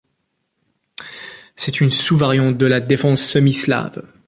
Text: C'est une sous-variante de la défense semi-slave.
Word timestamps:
C'est 1.55 1.79
une 1.79 1.91
sous-variante 1.91 2.57
de 2.57 2.65
la 2.65 2.79
défense 2.81 3.21
semi-slave. 3.21 4.01